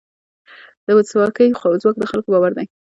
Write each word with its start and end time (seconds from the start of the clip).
د 0.85 0.87
ولسواکۍ 0.97 1.47
ځواک 1.81 1.95
د 1.99 2.03
خلکو 2.11 2.29
باور 2.33 2.51
دی 2.57 2.65